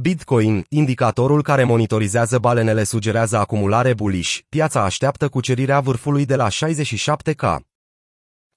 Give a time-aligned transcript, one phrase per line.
[0.00, 7.56] Bitcoin, indicatorul care monitorizează balenele sugerează acumulare bullish, piața așteaptă cucerirea vârfului de la 67K.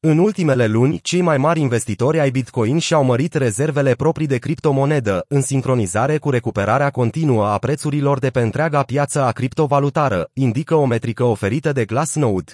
[0.00, 5.24] În ultimele luni, cei mai mari investitori ai Bitcoin și-au mărit rezervele proprii de criptomonedă,
[5.28, 10.84] în sincronizare cu recuperarea continuă a prețurilor de pe întreaga piață a criptovalutară, indică o
[10.84, 12.52] metrică oferită de Glassnode.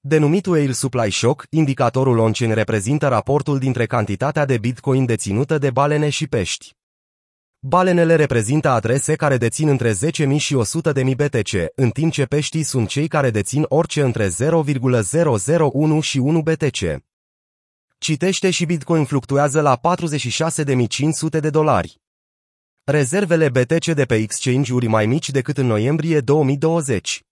[0.00, 6.08] Denumit Whale Supply Shock, indicatorul on-chain reprezintă raportul dintre cantitatea de Bitcoin deținută de balene
[6.08, 6.74] și pești.
[7.68, 10.56] Balenele reprezintă adrese care dețin între 10.000 și
[10.94, 16.42] 100.000 BTC, în timp ce peștii sunt cei care dețin orice între 0,001 și 1
[16.42, 17.02] BTC.
[17.98, 22.00] Citește și Bitcoin fluctuează la 46.500 de dolari.
[22.84, 27.22] Rezervele BTC de pe exchange-uri mai mici decât în noiembrie 2020.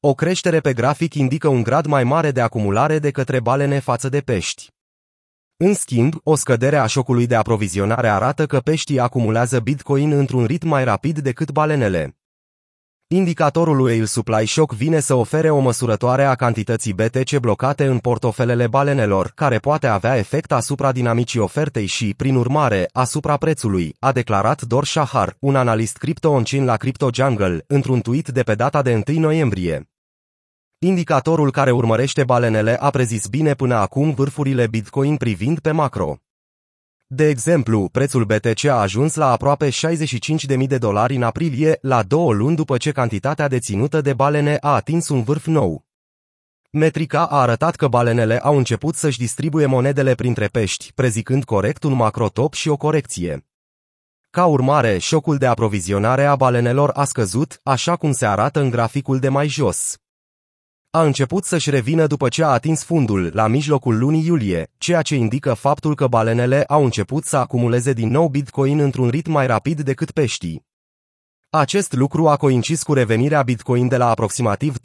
[0.00, 4.08] O creștere pe grafic indică un grad mai mare de acumulare de către balene față
[4.08, 4.70] de pești.
[5.64, 10.68] În schimb, o scădere a șocului de aprovizionare arată că peștii acumulează Bitcoin într-un ritm
[10.68, 12.16] mai rapid decât balenele.
[13.06, 18.66] Indicatorul Whale Supply Shock vine să ofere o măsurătoare a cantității BTC blocate în portofelele
[18.66, 24.62] balenelor, care poate avea efect asupra dinamicii ofertei și, prin urmare, asupra prețului, a declarat
[24.62, 29.20] Dor Shahar, un analist crypto la Crypto Jungle, într-un tweet de pe data de 1
[29.20, 29.91] noiembrie.
[30.84, 36.16] Indicatorul care urmărește balenele a prezis bine până acum vârfurile Bitcoin privind pe macro.
[37.06, 42.32] De exemplu, prețul BTC a ajuns la aproape 65.000 de dolari în aprilie, la două
[42.32, 45.84] luni după ce cantitatea deținută de balene a atins un vârf nou.
[46.70, 51.92] Metrica a arătat că balenele au început să-și distribuie monedele printre pești, prezicând corect un
[51.92, 53.46] macrotop și o corecție.
[54.30, 59.18] Ca urmare, șocul de aprovizionare a balenelor a scăzut, așa cum se arată în graficul
[59.18, 59.96] de mai jos
[60.94, 65.14] a început să-și revină după ce a atins fundul la mijlocul lunii iulie, ceea ce
[65.14, 69.80] indică faptul că balenele au început să acumuleze din nou Bitcoin într-un ritm mai rapid
[69.80, 70.66] decât peștii.
[71.50, 74.76] Acest lucru a coincis cu revenirea Bitcoin de la aproximativ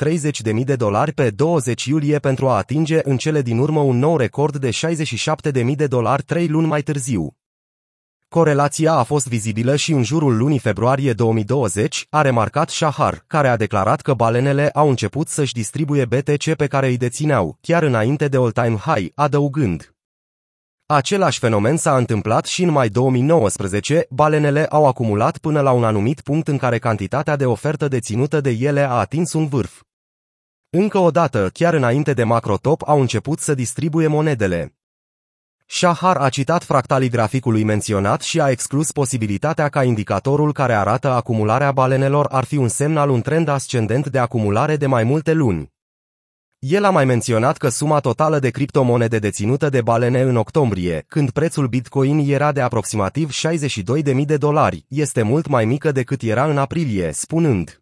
[0.53, 4.17] 30.000 de dolari pe 20 iulie pentru a atinge în cele din urmă un nou
[4.17, 7.35] record de 67.000 de dolari trei luni mai târziu.
[8.29, 13.55] Corelația a fost vizibilă și în jurul lunii februarie 2020, a remarcat Shahar, care a
[13.57, 18.37] declarat că balenele au început să-și distribuie BTC pe care îi dețineau, chiar înainte de
[18.37, 19.95] all-time high, adăugând.
[20.85, 26.21] Același fenomen s-a întâmplat și în mai 2019, balenele au acumulat până la un anumit
[26.21, 29.81] punct în care cantitatea de ofertă deținută de ele a atins un vârf.
[30.69, 34.76] Încă o dată, chiar înainte de macrotop, au început să distribuie monedele.
[35.69, 41.71] Shahar a citat fractalii graficului menționat și a exclus posibilitatea ca indicatorul care arată acumularea
[41.71, 45.71] balenelor ar fi un semn al un trend ascendent de acumulare de mai multe luni.
[46.59, 51.31] El a mai menționat că suma totală de criptomonede deținută de balene în octombrie, când
[51.31, 56.57] prețul Bitcoin era de aproximativ 62.000 de dolari, este mult mai mică decât era în
[56.57, 57.81] aprilie, spunând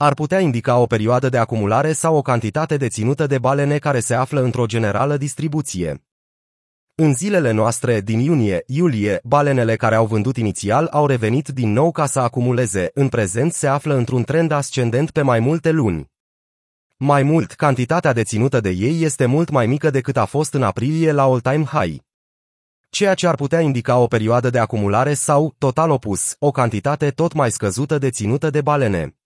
[0.00, 4.14] ar putea indica o perioadă de acumulare sau o cantitate deținută de balene care se
[4.14, 6.07] află într-o generală distribuție.
[7.00, 12.06] În zilele noastre din iunie-iulie, balenele care au vândut inițial au revenit din nou ca
[12.06, 16.10] să acumuleze, în prezent se află într-un trend ascendent pe mai multe luni.
[16.96, 21.12] Mai mult, cantitatea deținută de ei este mult mai mică decât a fost în aprilie
[21.12, 22.00] la all-time high.
[22.90, 27.32] Ceea ce ar putea indica o perioadă de acumulare sau, total opus, o cantitate tot
[27.32, 29.16] mai scăzută deținută de balene.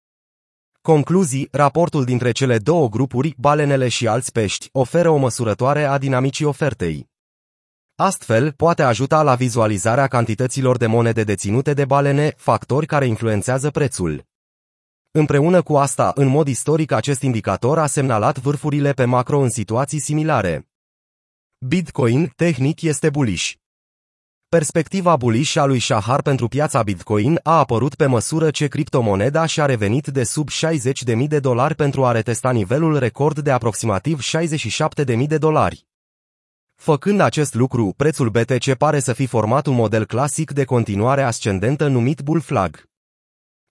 [0.81, 6.45] Concluzii, raportul dintre cele două grupuri, balenele și alți pești, oferă o măsurătoare a dinamicii
[6.45, 7.11] ofertei.
[7.97, 14.25] Astfel, poate ajuta la vizualizarea cantităților de monede deținute de balene, factori care influențează prețul.
[15.11, 19.99] Împreună cu asta, în mod istoric acest indicator a semnalat vârfurile pe macro în situații
[19.99, 20.69] similare.
[21.59, 23.53] Bitcoin, tehnic, este bullish.
[24.49, 29.67] Perspectiva bullish a lui Shahar pentru piața Bitcoin a apărut pe măsură ce criptomoneda și-a
[29.67, 35.39] revenit de sub 60.000 de dolari pentru a retesta nivelul record de aproximativ 67.000 de
[35.39, 35.87] dolari.
[36.83, 41.87] Făcând acest lucru, prețul BTC pare să fi format un model clasic de continuare ascendentă
[41.87, 42.83] numit Bull Flag.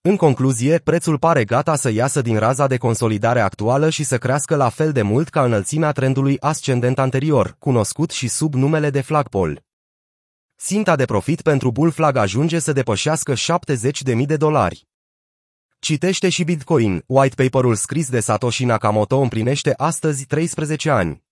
[0.02, 4.56] În concluzie, prețul pare gata să iasă din raza de consolidare actuală și să crească
[4.56, 9.66] la fel de mult ca înălțimea trendului ascendent anterior, cunoscut și sub numele de flagpole.
[10.56, 14.88] Sinta de profit pentru Bull Flag ajunge să depășească 70.000 de dolari.
[15.80, 21.30] Citește și Bitcoin, white paperul scris de Satoshi Nakamoto împlinește astăzi 13 ani.